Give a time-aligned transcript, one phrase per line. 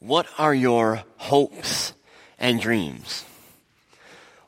[0.00, 1.92] What are your hopes
[2.38, 3.24] and dreams?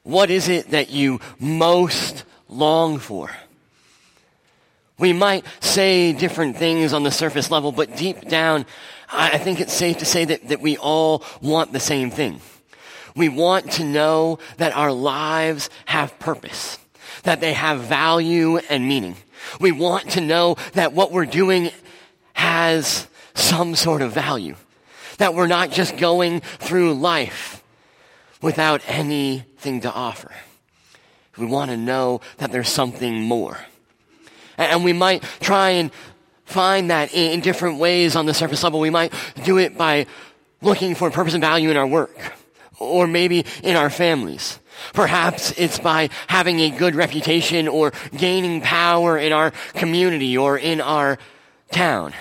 [0.03, 3.31] What is it that you most long for?
[4.99, 8.67] We might say different things on the surface level, but deep down,
[9.11, 12.41] I think it's safe to say that, that we all want the same thing.
[13.17, 16.79] We want to know that our lives have purpose,
[17.25, 19.17] that they have value and meaning.
[19.59, 21.71] We want to know that what we're doing
[22.35, 24.55] has some sort of value,
[25.21, 27.63] that we're not just going through life
[28.41, 30.33] without anything to offer.
[31.37, 33.59] We want to know that there's something more.
[34.57, 35.91] And we might try and
[36.47, 38.81] find that in different ways on the surface level.
[38.81, 39.13] We might
[39.45, 40.07] do it by
[40.63, 42.33] looking for purpose and value in our work
[42.79, 44.59] or maybe in our families.
[44.95, 50.81] Perhaps it's by having a good reputation or gaining power in our community or in
[50.81, 51.19] our
[51.73, 52.15] town.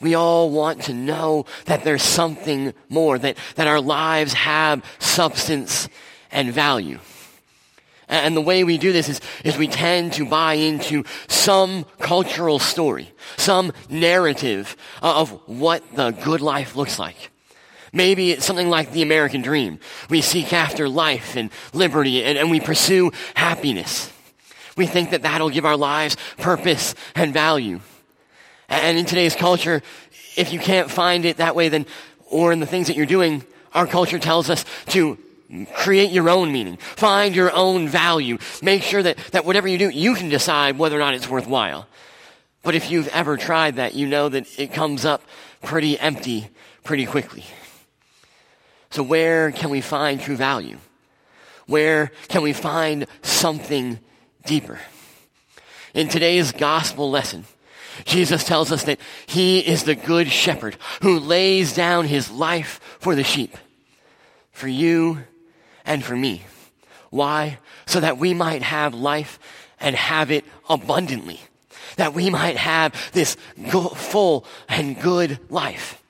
[0.00, 5.88] We all want to know that there's something more, that, that our lives have substance
[6.30, 6.98] and value.
[8.08, 12.58] And the way we do this is, is we tend to buy into some cultural
[12.58, 17.30] story, some narrative uh, of what the good life looks like.
[17.92, 19.78] Maybe it's something like the American dream.
[20.08, 24.12] We seek after life and liberty and, and we pursue happiness.
[24.76, 27.80] We think that that'll give our lives purpose and value.
[28.70, 29.82] And in today's culture,
[30.36, 31.86] if you can't find it that way, then,
[32.26, 35.18] or in the things that you're doing, our culture tells us to
[35.74, 36.76] create your own meaning.
[36.76, 38.38] Find your own value.
[38.62, 41.88] Make sure that, that whatever you do, you can decide whether or not it's worthwhile.
[42.62, 45.22] But if you've ever tried that, you know that it comes up
[45.62, 46.48] pretty empty
[46.84, 47.44] pretty quickly.
[48.90, 50.78] So where can we find true value?
[51.66, 53.98] Where can we find something
[54.44, 54.78] deeper?
[55.94, 57.44] In today's gospel lesson,
[58.04, 63.14] Jesus tells us that he is the good shepherd who lays down his life for
[63.14, 63.56] the sheep,
[64.52, 65.24] for you
[65.84, 66.42] and for me.
[67.10, 67.58] Why?
[67.86, 69.38] So that we might have life
[69.80, 71.40] and have it abundantly.
[71.96, 73.36] That we might have this
[73.94, 76.00] full and good life.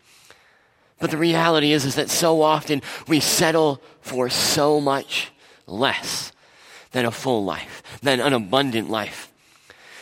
[0.99, 5.31] But the reality is, is that so often we settle for so much
[5.67, 6.33] less
[6.93, 9.30] than a full life, than an abundant life.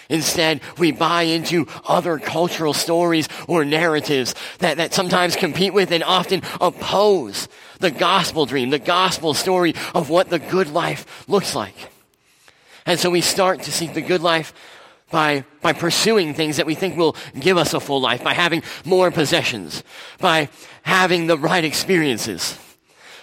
[0.08, 6.02] Instead, we buy into other cultural stories or narratives that, that sometimes compete with and
[6.02, 7.46] often oppose
[7.80, 11.74] the gospel dream, the gospel story of what the good life looks like.
[12.86, 14.54] And so we start to seek the good life
[15.10, 18.62] by, by pursuing things that we think will give us a full life, by having
[18.86, 19.82] more possessions,
[20.18, 20.48] by
[20.82, 22.58] having the right experiences.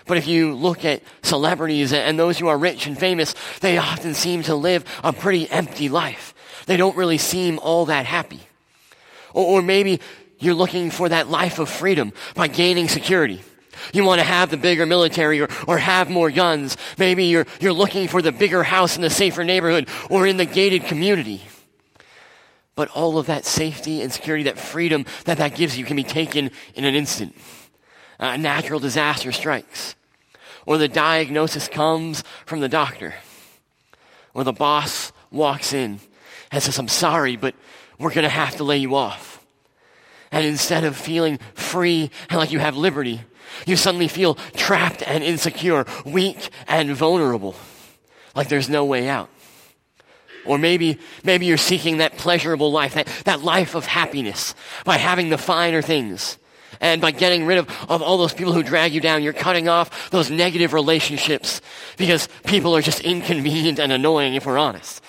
[0.06, 4.14] But if you look at celebrities and those who are rich and famous, they often
[4.14, 6.35] seem to live a pretty empty life.
[6.66, 8.42] They don't really seem all that happy.
[9.34, 10.00] Or, or maybe
[10.40, 13.42] you're looking for that life of freedom by gaining security.
[13.94, 16.78] You want to have the bigger military or, or have more guns.
[16.98, 20.46] Maybe you're, you're looking for the bigger house in the safer neighborhood or in the
[20.46, 21.42] gated community.
[22.76, 26.04] But all of that safety and security, that freedom that that gives you can be
[26.04, 27.36] taken in an instant.
[28.20, 29.96] A natural disaster strikes.
[30.66, 33.14] Or the diagnosis comes from the doctor.
[34.34, 36.00] Or the boss walks in
[36.52, 37.56] and says, I'm sorry, but
[38.00, 39.46] we're going to have to lay you off.
[40.32, 43.22] And instead of feeling free and like you have liberty,
[43.66, 47.56] you suddenly feel trapped and insecure, weak and vulnerable,
[48.36, 49.30] like there's no way out.
[50.46, 55.30] Or maybe, maybe you're seeking that pleasurable life, that, that life of happiness by having
[55.30, 56.38] the finer things.
[56.82, 59.70] And by getting rid of, of all those people who drag you down, you're cutting
[59.70, 61.62] off those negative relationships
[61.96, 65.02] because people are just inconvenient and annoying if we're honest.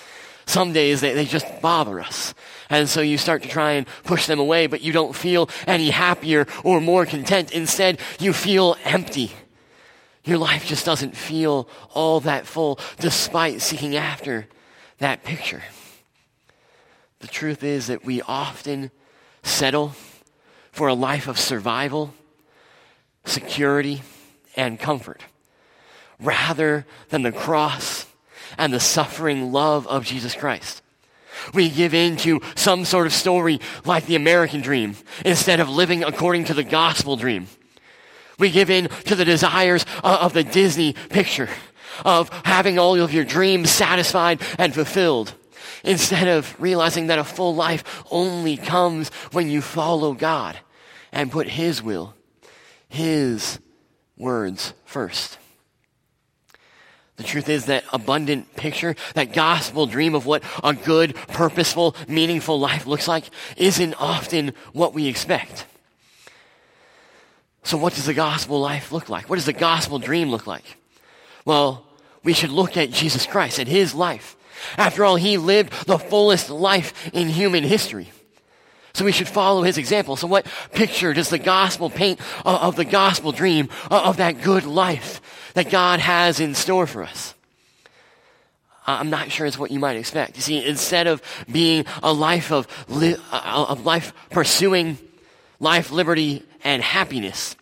[0.46, 2.34] Some days they, they just bother us.
[2.70, 5.90] And so you start to try and push them away, but you don't feel any
[5.90, 7.52] happier or more content.
[7.52, 9.32] Instead, you feel empty.
[10.24, 14.48] Your life just doesn't feel all that full despite seeking after
[14.98, 15.62] that picture.
[17.20, 18.90] The truth is that we often
[19.42, 19.94] settle
[20.72, 22.12] for a life of survival,
[23.24, 24.03] security,
[24.56, 25.22] and comfort
[26.21, 28.05] rather than the cross
[28.58, 30.82] and the suffering love of Jesus Christ.
[31.53, 36.03] We give in to some sort of story like the American dream instead of living
[36.03, 37.47] according to the gospel dream.
[38.38, 41.48] We give in to the desires of the Disney picture
[42.04, 45.32] of having all of your dreams satisfied and fulfilled
[45.84, 50.59] instead of realizing that a full life only comes when you follow God
[51.12, 52.14] and put His will,
[52.88, 53.59] His
[54.18, 55.38] words first.
[57.16, 62.60] The truth is that abundant picture, that gospel dream of what a good, purposeful, meaningful
[62.60, 63.24] life looks like
[63.57, 65.65] isn't often what we expect.
[67.63, 69.28] So, what does the gospel life look like?
[69.28, 70.77] What does the gospel dream look like?
[71.45, 71.84] Well,
[72.22, 74.36] we should look at Jesus Christ and his life.
[74.77, 78.10] After all, he lived the fullest life in human history.
[78.97, 80.16] So we should follow his example.
[80.16, 85.21] So what picture does the gospel paint of the gospel dream of that good life
[85.53, 87.34] that God has in store for us?
[88.87, 90.37] I'm not sure it's what you might expect.
[90.37, 91.21] You see, instead of
[91.53, 94.97] being a life of, li- of life pursuing
[95.60, 97.54] life, liberty, and happiness,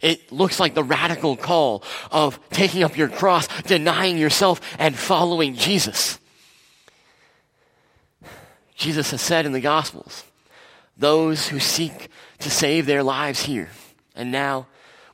[0.00, 5.54] it looks like the radical call of taking up your cross, denying yourself, and following
[5.54, 6.18] Jesus.
[8.74, 10.24] Jesus has said in the Gospels,
[10.96, 12.08] those who seek
[12.38, 13.68] to save their lives here
[14.14, 14.66] and now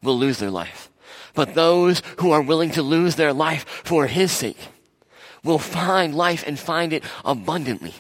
[0.03, 0.91] will lose their life.
[1.35, 4.59] But those who are willing to lose their life for his sake
[5.43, 7.95] will find life and find it abundantly.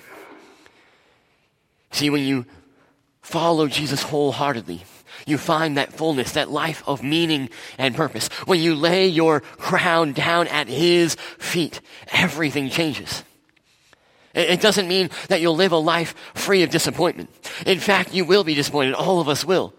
[1.90, 2.46] See, when you
[3.20, 4.82] follow Jesus wholeheartedly,
[5.26, 8.28] you find that fullness, that life of meaning and purpose.
[8.46, 11.80] When you lay your crown down at his feet,
[12.12, 13.22] everything changes.
[14.34, 17.30] It doesn't mean that you'll live a life free of disappointment.
[17.66, 18.94] In fact, you will be disappointed.
[18.94, 19.74] All of us will.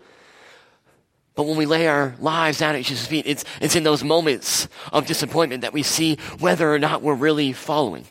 [1.35, 4.68] But when we lay our lives down at Jesus' feet, it's, it's in those moments
[4.91, 8.06] of disappointment that we see whether or not we're really following,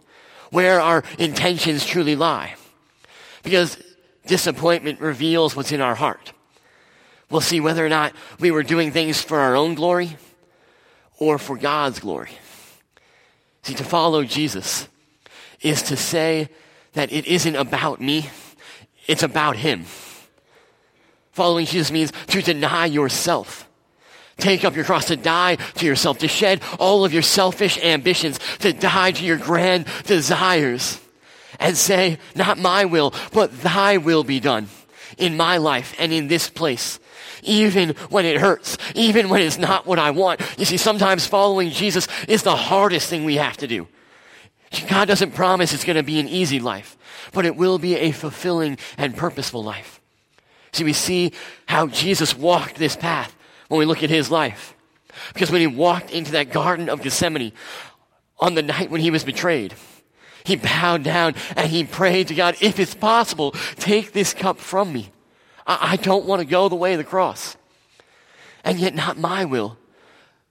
[0.51, 2.57] where our intentions truly lie.
[3.45, 3.79] Because
[4.27, 6.33] disappointment reveals what's in our heart.
[7.31, 10.17] We'll see whether or not we were doing things for our own glory
[11.19, 12.31] or for God's glory.
[13.63, 14.89] See, to follow Jesus
[15.61, 16.49] is to say
[16.95, 18.29] that it isn't about me,
[19.07, 19.85] it's about Him.
[21.33, 23.69] Following Jesus means to deny yourself.
[24.37, 28.39] Take up your cross, to die to yourself, to shed all of your selfish ambitions,
[28.61, 31.01] to die to your grand desires,
[31.61, 34.69] and say, Not my will, but thy will be done
[35.19, 36.99] in my life and in this place.
[37.43, 40.41] Even when it hurts, even when it's not what I want.
[40.59, 43.89] You see, sometimes following Jesus is the hardest thing we have to do.
[44.81, 46.97] God doesn't promise it's going to be an easy life,
[47.33, 50.01] but it will be a fulfilling and purposeful life.
[50.73, 51.33] See, we see
[51.67, 53.37] how Jesus walked this path
[53.69, 54.75] when we look at his life.
[55.35, 57.53] Because when he walked into that Garden of Gethsemane
[58.39, 59.75] on the night when he was betrayed,
[60.45, 64.93] he bowed down and he prayed to God, if it's possible, take this cup from
[64.93, 65.11] me.
[65.67, 67.57] I, I don't want to go the way of the cross.
[68.65, 69.77] And yet not my will,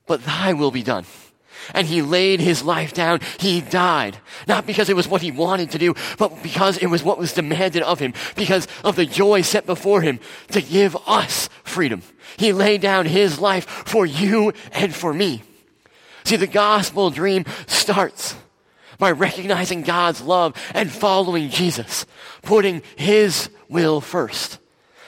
[0.05, 1.05] but thy will be done
[1.73, 3.19] and he laid his life down.
[3.39, 4.17] He died.
[4.47, 7.33] Not because it was what he wanted to do, but because it was what was
[7.33, 10.19] demanded of him, because of the joy set before him
[10.49, 12.01] to give us freedom.
[12.37, 15.43] He laid down his life for you and for me.
[16.23, 18.35] See, the gospel dream starts
[18.97, 22.05] by recognizing God's love and following Jesus,
[22.43, 24.59] putting his will first,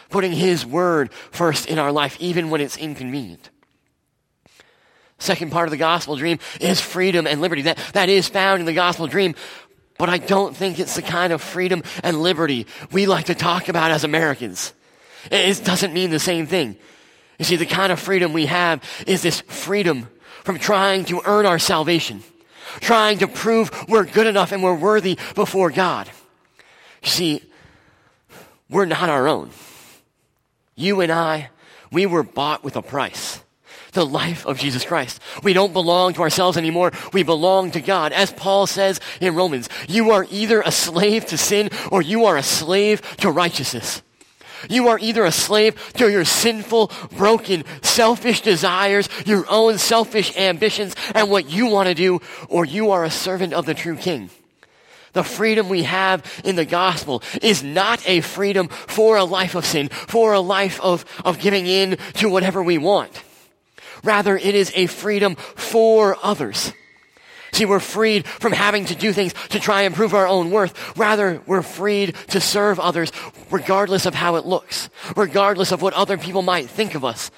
[0.09, 3.51] putting his word first in our life, even when it's inconvenient.
[5.23, 7.61] Second part of the gospel dream is freedom and liberty.
[7.61, 9.35] That, that is found in the gospel dream,
[9.97, 13.69] but I don't think it's the kind of freedom and liberty we like to talk
[13.69, 14.73] about as Americans.
[15.31, 16.75] It doesn't mean the same thing.
[17.39, 20.09] You see, the kind of freedom we have is this freedom
[20.43, 22.21] from trying to earn our salvation,
[22.81, 26.09] trying to prove we're good enough and we're worthy before God.
[27.01, 27.43] You see,
[28.69, 29.51] we're not our own.
[30.75, 31.49] You and I,
[31.93, 33.42] we were bought with a price
[33.93, 35.21] the life of Jesus Christ.
[35.43, 36.91] We don't belong to ourselves anymore.
[37.13, 38.11] We belong to God.
[38.11, 42.37] As Paul says in Romans, you are either a slave to sin or you are
[42.37, 44.01] a slave to righteousness.
[44.69, 50.95] You are either a slave to your sinful, broken, selfish desires, your own selfish ambitions,
[51.13, 54.29] and what you want to do, or you are a servant of the true king.
[55.13, 59.65] The freedom we have in the gospel is not a freedom for a life of
[59.65, 63.22] sin, for a life of, of giving in to whatever we want.
[64.03, 66.73] Rather, it is a freedom for others.
[67.53, 70.97] See, we're freed from having to do things to try and prove our own worth.
[70.97, 73.11] Rather, we're freed to serve others
[73.51, 77.29] regardless of how it looks, regardless of what other people might think of us,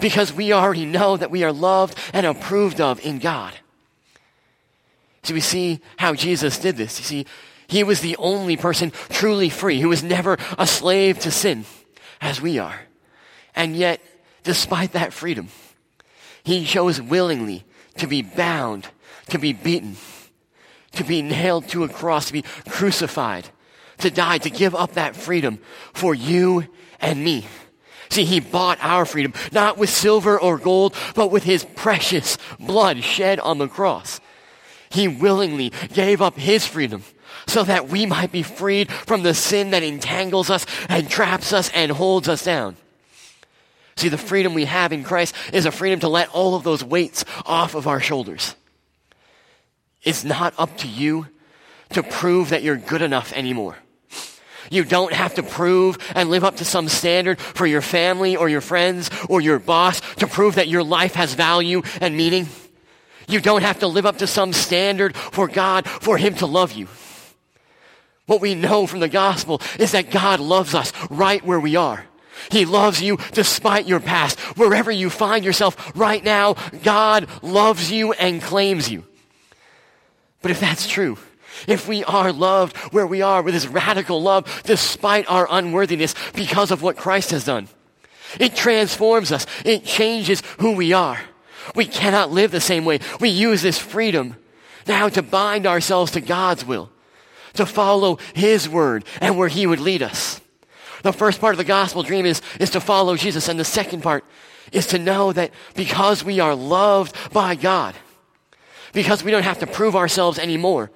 [0.00, 3.54] because we already know that we are loved and approved of in God.
[5.22, 6.98] So we see how Jesus did this.
[6.98, 7.26] You see,
[7.68, 11.64] he was the only person truly free who was never a slave to sin
[12.20, 12.80] as we are.
[13.54, 14.00] And yet,
[14.42, 15.48] despite that freedom,
[16.50, 17.64] he chose willingly
[17.96, 18.88] to be bound,
[19.28, 19.96] to be beaten,
[20.92, 23.48] to be nailed to a cross, to be crucified,
[23.98, 25.60] to die, to give up that freedom
[25.92, 26.66] for you
[27.00, 27.46] and me.
[28.08, 33.04] See, he bought our freedom, not with silver or gold, but with his precious blood
[33.04, 34.20] shed on the cross.
[34.90, 37.04] He willingly gave up his freedom
[37.46, 41.70] so that we might be freed from the sin that entangles us and traps us
[41.72, 42.76] and holds us down.
[44.00, 46.82] See, the freedom we have in Christ is a freedom to let all of those
[46.82, 48.56] weights off of our shoulders.
[50.02, 51.26] It's not up to you
[51.90, 53.76] to prove that you're good enough anymore.
[54.70, 58.48] You don't have to prove and live up to some standard for your family or
[58.48, 62.48] your friends or your boss to prove that your life has value and meaning.
[63.28, 66.72] You don't have to live up to some standard for God for Him to love
[66.72, 66.88] you.
[68.24, 72.06] What we know from the gospel is that God loves us right where we are.
[72.50, 74.38] He loves you despite your past.
[74.56, 79.04] Wherever you find yourself right now, God loves you and claims you.
[80.42, 81.18] But if that's true,
[81.66, 86.70] if we are loved where we are with his radical love despite our unworthiness because
[86.70, 87.68] of what Christ has done,
[88.38, 89.46] it transforms us.
[89.64, 91.20] It changes who we are.
[91.74, 93.00] We cannot live the same way.
[93.20, 94.36] We use this freedom
[94.86, 96.90] now to bind ourselves to God's will,
[97.54, 100.39] to follow his word and where he would lead us.
[101.02, 104.02] The first part of the gospel dream is, is to follow Jesus, and the second
[104.02, 104.24] part
[104.72, 107.94] is to know that because we are loved by God,
[108.92, 110.90] because we don't have to prove ourselves anymore,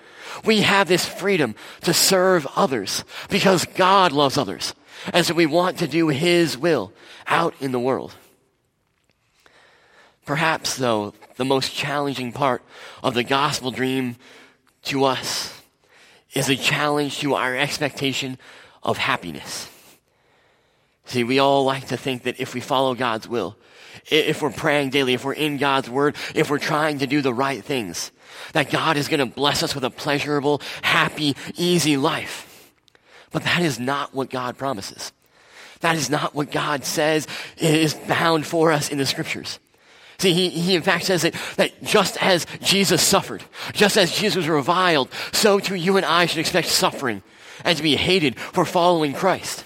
[0.45, 4.75] we have this freedom to serve others because God loves others.
[5.13, 6.93] And so we want to do His will
[7.27, 8.15] out in the world.
[10.25, 12.63] Perhaps, though, the most challenging part
[13.03, 14.17] of the gospel dream
[14.85, 15.63] to us
[16.33, 18.39] is a challenge to our expectation
[18.83, 19.69] of happiness.
[21.07, 23.57] See, we all like to think that if we follow God's will,
[24.11, 27.35] if we're praying daily, if we're in God's word, if we're trying to do the
[27.35, 28.11] right things,
[28.53, 32.73] that God is going to bless us with a pleasurable, happy, easy life.
[33.31, 35.13] But that is not what God promises.
[35.81, 37.27] That is not what God says
[37.59, 39.59] is bound for us in the scriptures.
[40.19, 43.43] See, he, he in fact says that, that just as Jesus suffered,
[43.73, 47.23] just as Jesus was reviled, so too you and I should expect suffering
[47.65, 49.65] and to be hated for following Christ.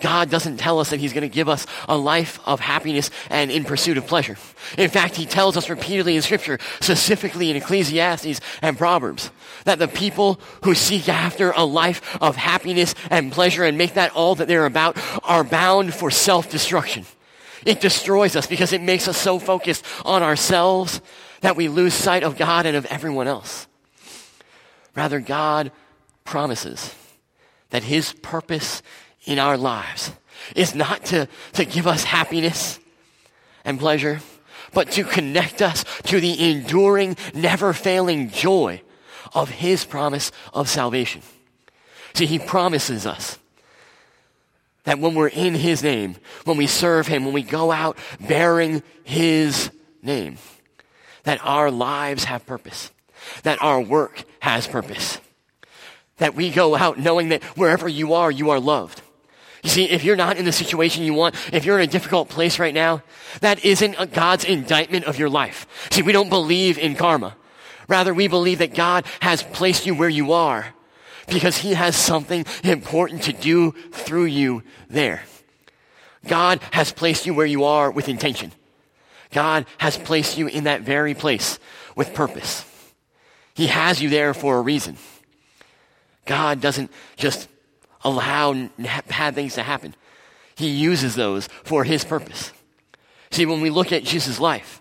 [0.00, 3.50] God doesn't tell us that He's going to give us a life of happiness and
[3.50, 4.36] in pursuit of pleasure.
[4.76, 9.30] In fact, He tells us repeatedly in Scripture, specifically in Ecclesiastes and Proverbs,
[9.64, 14.14] that the people who seek after a life of happiness and pleasure and make that
[14.14, 17.04] all that they're about are bound for self-destruction.
[17.66, 21.00] It destroys us because it makes us so focused on ourselves
[21.40, 23.66] that we lose sight of God and of everyone else.
[24.94, 25.72] Rather, God
[26.24, 26.94] promises
[27.70, 28.82] that His purpose
[29.24, 30.12] in our lives
[30.54, 32.78] is not to, to give us happiness
[33.64, 34.20] and pleasure,
[34.72, 38.80] but to connect us to the enduring, never failing joy
[39.34, 41.22] of His promise of salvation.
[42.14, 43.38] See, He promises us
[44.84, 48.82] that when we're in His name, when we serve Him, when we go out bearing
[49.04, 49.70] His
[50.02, 50.38] name,
[51.24, 52.90] that our lives have purpose,
[53.42, 55.20] that our work has purpose,
[56.18, 59.02] that we go out knowing that wherever you are, you are loved
[59.62, 62.28] you see, if you're not in the situation you want, if you're in a difficult
[62.28, 63.02] place right now,
[63.40, 65.66] that isn't God's indictment of your life.
[65.90, 67.36] See, we don't believe in karma.
[67.88, 70.74] Rather, we believe that God has placed you where you are
[71.26, 75.22] because he has something important to do through you there.
[76.26, 78.52] God has placed you where you are with intention.
[79.30, 81.58] God has placed you in that very place
[81.96, 82.64] with purpose.
[83.54, 84.96] He has you there for a reason.
[86.24, 87.48] God doesn't just
[88.02, 88.68] allow
[89.08, 89.94] bad things to happen.
[90.56, 92.52] He uses those for his purpose.
[93.30, 94.80] See, when we look at Jesus' life,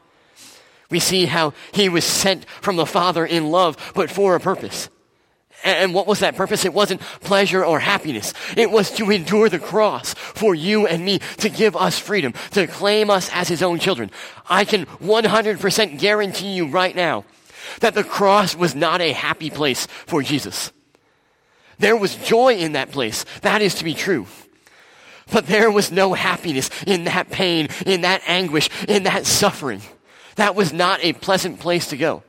[0.90, 4.90] we see how he was sent from the Father in love, but for a purpose.
[5.64, 6.66] And what was that purpose?
[6.66, 8.34] It wasn't pleasure or happiness.
[8.56, 12.68] It was to endure the cross for you and me, to give us freedom, to
[12.68, 14.12] claim us as his own children.
[14.50, 17.26] I can 100% guarantee you right now
[17.80, 20.72] that the cross was not a happy place for Jesus.
[21.80, 23.26] There was joy in that place.
[23.42, 24.28] That is to be true.
[25.32, 29.82] But there was no happiness in that pain, in that anguish, in that suffering.
[30.36, 32.24] That was not a pleasant place to go.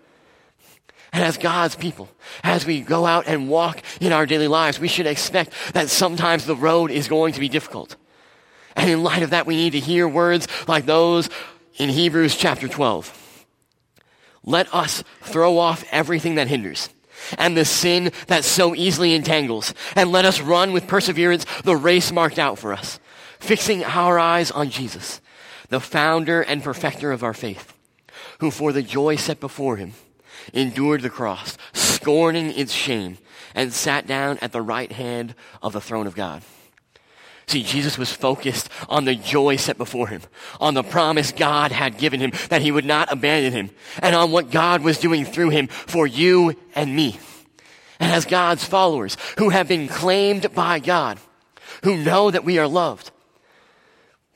[1.12, 2.08] And as God's people,
[2.42, 6.44] as we go out and walk in our daily lives, we should expect that sometimes
[6.44, 7.96] the road is going to be difficult.
[8.76, 11.30] And in light of that, we need to hear words like those
[11.76, 13.46] in Hebrews chapter 12.
[14.44, 16.90] Let us throw off everything that hinders
[17.36, 22.12] and the sin that so easily entangles, and let us run with perseverance the race
[22.12, 22.98] marked out for us,
[23.38, 25.20] fixing our eyes on Jesus,
[25.68, 27.74] the founder and perfecter of our faith,
[28.40, 29.92] who for the joy set before him
[30.52, 33.18] endured the cross, scorning its shame,
[33.54, 36.42] and sat down at the right hand of the throne of God.
[37.48, 40.20] See, Jesus was focused on the joy set before him,
[40.60, 43.70] on the promise God had given him that he would not abandon him,
[44.02, 47.18] and on what God was doing through him for you and me.
[47.98, 51.18] And as God's followers who have been claimed by God,
[51.84, 53.10] who know that we are loved,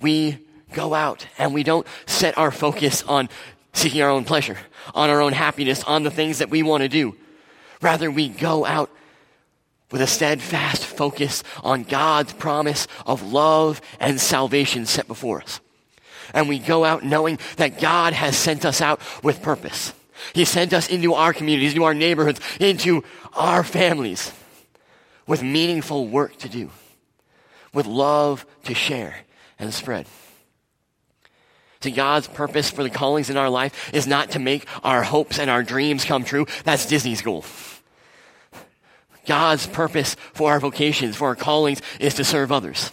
[0.00, 0.38] we
[0.72, 3.28] go out and we don't set our focus on
[3.74, 4.56] seeking our own pleasure,
[4.94, 7.14] on our own happiness, on the things that we want to do.
[7.82, 8.90] Rather, we go out
[9.92, 15.60] with a steadfast focus on God's promise of love and salvation set before us.
[16.34, 19.92] And we go out knowing that God has sent us out with purpose.
[20.32, 24.32] He sent us into our communities, into our neighborhoods, into our families
[25.26, 26.70] with meaningful work to do,
[27.74, 29.16] with love to share
[29.58, 30.06] and spread.
[31.80, 35.38] See, God's purpose for the callings in our life is not to make our hopes
[35.38, 36.46] and our dreams come true.
[36.64, 37.44] That's Disney's goal.
[39.26, 42.90] God's purpose for our vocations, for our callings, is to serve others.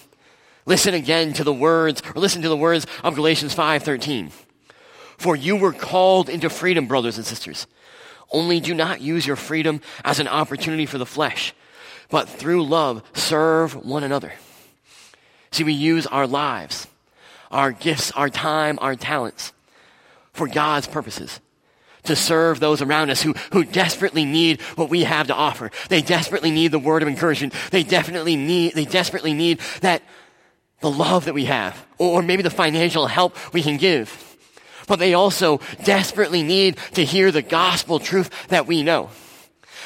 [0.66, 4.32] Listen again to the words, or listen to the words of Galatians 5:13.
[5.18, 7.68] For you were called into freedom, brothers and sisters.
[8.32, 11.54] Only do not use your freedom as an opportunity for the flesh,
[12.10, 14.34] but through love serve one another.
[15.52, 16.88] See, we use our lives,
[17.50, 19.52] our gifts, our time, our talents
[20.32, 21.40] for God's purposes
[22.04, 25.72] to serve those around us who, who desperately need what we have to offer.
[25.90, 27.54] They desperately need the word of encouragement.
[27.72, 30.02] They definitely need, they desperately need that,
[30.82, 34.26] the love that we have, or maybe the financial help we can give.
[34.88, 39.10] But they also desperately need to hear the gospel truth that we know.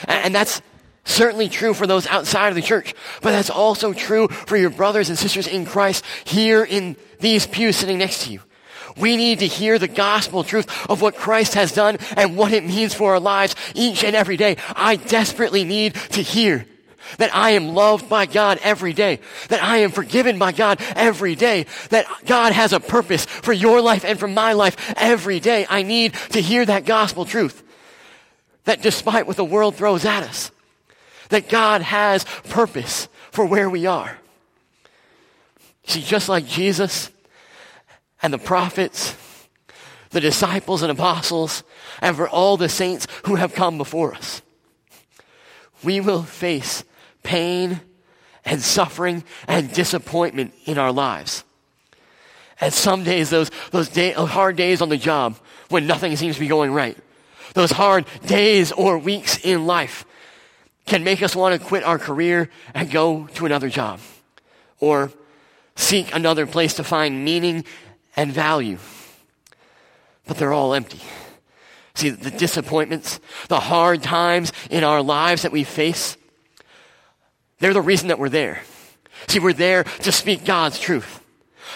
[0.07, 0.61] And, and that's
[1.03, 5.09] certainly true for those outside of the church, but that's also true for your brothers
[5.09, 8.39] and sisters in Christ here in these pews sitting next to you.
[8.97, 12.63] We need to hear the gospel truth of what Christ has done and what it
[12.63, 14.57] means for our lives each and every day.
[14.75, 16.65] I desperately need to hear
[17.17, 19.19] that I am loved by God every day,
[19.49, 23.81] that I am forgiven by God every day, that God has a purpose for your
[23.81, 25.65] life and for my life every day.
[25.69, 27.61] I need to hear that gospel truth.
[28.65, 30.51] That despite what the world throws at us,
[31.29, 34.17] that God has purpose for where we are.
[35.85, 37.09] See, just like Jesus,
[38.23, 39.15] and the prophets,
[40.09, 41.63] the disciples and apostles,
[42.01, 44.41] and for all the saints who have come before us.
[45.83, 46.85] We will face
[47.21, 47.81] pain
[48.45, 51.43] and suffering and disappointment in our lives.
[52.61, 55.37] And some days, those, those day, hard days on the job
[55.69, 56.97] when nothing seems to be going right,
[57.53, 60.05] those hard days or weeks in life
[60.85, 63.99] can make us want to quit our career and go to another job
[64.79, 65.11] or
[65.75, 67.65] seek another place to find meaning
[68.15, 68.77] and value.
[70.25, 71.01] But they're all empty.
[71.95, 76.17] See, the disappointments, the hard times in our lives that we face,
[77.59, 78.61] they're the reason that we're there.
[79.27, 81.21] See, we're there to speak God's truth,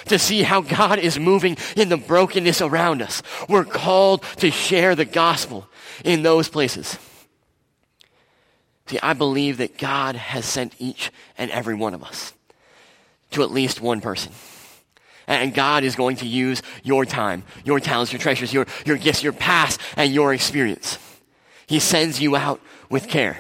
[0.06, 3.22] to see how God is moving in the brokenness around us.
[3.48, 5.68] We're called to share the gospel
[6.04, 6.98] in those places.
[8.88, 12.34] See, I believe that God has sent each and every one of us
[13.32, 14.32] to at least one person.
[15.28, 19.22] And God is going to use your time, your talents, your treasures, your, your gifts,
[19.22, 20.98] your past, and your experience.
[21.68, 23.38] He sends you out with care.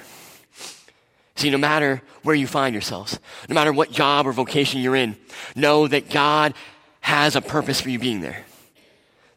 [1.35, 5.15] See, no matter where you find yourselves, no matter what job or vocation you're in,
[5.55, 6.53] know that God
[6.99, 8.43] has a purpose for you being there.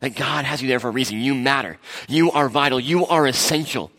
[0.00, 1.20] That God has you there for a reason.
[1.20, 1.78] You matter.
[2.08, 2.80] You are vital.
[2.80, 3.92] You are essential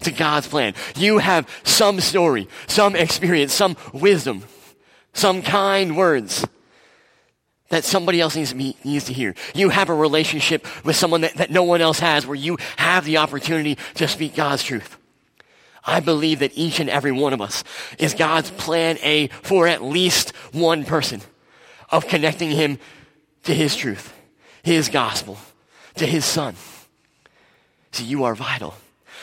[0.00, 0.74] to God's plan.
[0.96, 4.42] You have some story, some experience, some wisdom,
[5.12, 6.44] some kind words
[7.72, 9.34] that somebody else needs to, be, needs to hear.
[9.54, 13.06] You have a relationship with someone that, that no one else has where you have
[13.06, 14.98] the opportunity to speak God's truth.
[15.82, 17.64] I believe that each and every one of us
[17.98, 21.22] is God's plan A for at least one person
[21.88, 22.78] of connecting him
[23.44, 24.12] to his truth,
[24.62, 25.38] his gospel,
[25.94, 26.54] to his son.
[27.92, 28.74] See, you are vital.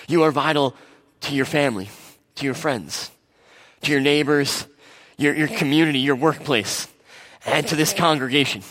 [0.07, 0.75] You are vital
[1.21, 1.87] to your family,
[2.33, 3.11] to your friends,
[3.83, 4.65] to your neighbors,
[5.17, 6.87] your, your community, your workplace
[7.45, 8.63] and to this congregation.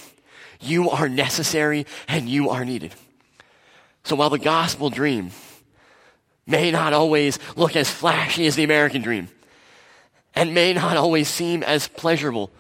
[0.61, 2.95] You are necessary and you are needed.
[4.05, 5.31] So while the gospel dream
[6.47, 9.29] may not always look as flashy as the American dream,
[10.35, 12.51] and may not always seem as pleasurable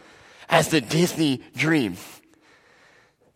[0.48, 1.96] as the Disney dream,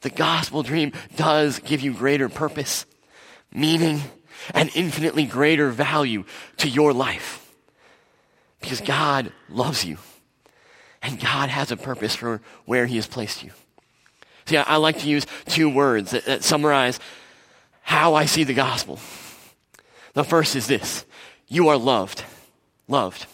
[0.03, 2.87] the gospel dream does give you greater purpose,
[3.55, 4.01] meaning,
[4.53, 6.25] and infinitely greater value
[6.59, 7.55] to your life.
[8.61, 9.99] Because God loves you.
[11.03, 13.51] And God has a purpose for where He has placed you.
[14.47, 17.01] See, I, I like to use two words that, that summarize
[17.83, 18.99] how I see the gospel.
[20.15, 21.05] The first is this
[21.49, 22.25] you are loved.
[22.89, 23.27] Loved.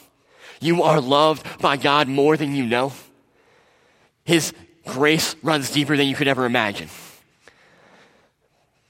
[0.60, 2.92] You are loved by God more than you know.
[4.24, 4.52] His
[4.86, 6.88] grace runs deeper than you could ever imagine.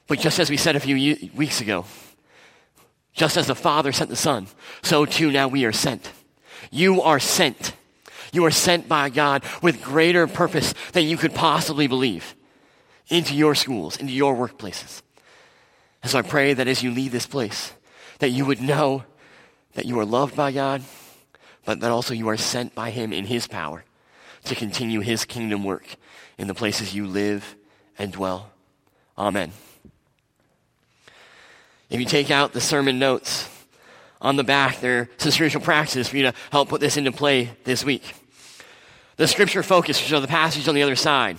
[0.07, 1.85] But just as we said a few weeks ago,
[3.13, 4.47] just as the Father sent the Son,
[4.83, 6.11] so too now we are sent.
[6.71, 7.75] You are sent
[8.33, 12.35] You are sent by God with greater purpose than you could possibly believe
[13.09, 15.03] into your schools, into your workplaces.
[16.03, 17.73] And so I pray that as you leave this place,
[18.19, 19.05] that you would know
[19.75, 20.83] that you are loved by God,
[21.65, 23.85] but that also you are sent by Him in His power
[24.45, 25.97] to continue His kingdom work
[26.37, 27.57] in the places you live
[27.99, 28.51] and dwell.
[29.17, 29.53] Amen.
[31.91, 33.49] If you take out the sermon notes,
[34.21, 37.51] on the back, there some spiritual practices for you to help put this into play
[37.65, 38.15] this week.
[39.17, 41.39] The scripture focus, which are the passage on the other side,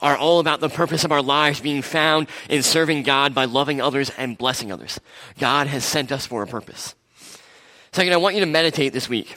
[0.00, 3.80] are all about the purpose of our lives being found in serving God by loving
[3.80, 4.98] others and blessing others.
[5.38, 6.94] God has sent us for a purpose.
[7.92, 9.36] Second, I want you to meditate this week.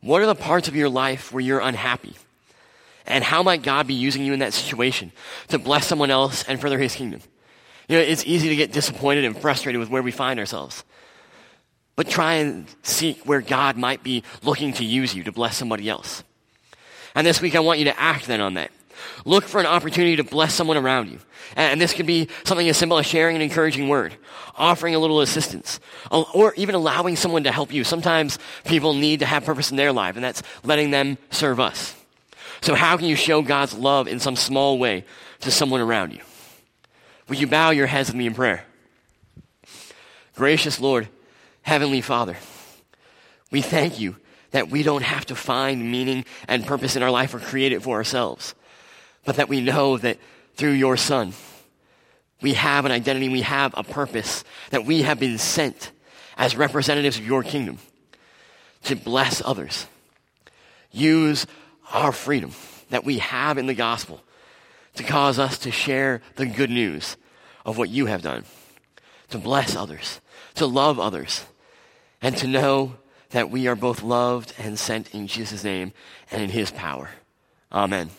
[0.00, 2.16] What are the parts of your life where you're unhappy?
[3.06, 5.12] And how might God be using you in that situation
[5.48, 7.20] to bless someone else and further his kingdom?
[7.88, 10.82] You know, it's easy to get disappointed and frustrated with where we find ourselves.
[11.96, 15.88] But try and seek where God might be looking to use you to bless somebody
[15.88, 16.22] else.
[17.14, 18.70] And this week I want you to act then on that.
[19.24, 21.18] Look for an opportunity to bless someone around you.
[21.54, 24.14] And this could be something as simple as sharing an encouraging word,
[24.56, 25.80] offering a little assistance,
[26.10, 27.84] or even allowing someone to help you.
[27.84, 31.94] Sometimes people need to have purpose in their life, and that's letting them serve us.
[32.62, 35.04] So how can you show God's love in some small way
[35.40, 36.20] to someone around you?
[37.28, 38.64] Will you bow your heads with me in prayer?
[40.34, 41.08] Gracious Lord,
[41.66, 42.36] Heavenly Father,
[43.50, 44.14] we thank you
[44.52, 47.82] that we don't have to find meaning and purpose in our life or create it
[47.82, 48.54] for ourselves,
[49.24, 50.18] but that we know that
[50.54, 51.32] through your Son,
[52.40, 55.90] we have an identity, we have a purpose, that we have been sent
[56.38, 57.78] as representatives of your kingdom
[58.84, 59.88] to bless others.
[60.92, 61.48] Use
[61.92, 62.52] our freedom
[62.90, 64.22] that we have in the gospel
[64.94, 67.16] to cause us to share the good news
[67.64, 68.44] of what you have done,
[69.30, 70.20] to bless others,
[70.54, 71.44] to love others
[72.26, 72.96] and to know
[73.30, 75.92] that we are both loved and sent in Jesus' name
[76.32, 77.08] and in his power.
[77.70, 78.10] Amen.